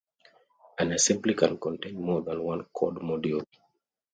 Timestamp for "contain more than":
1.59-2.41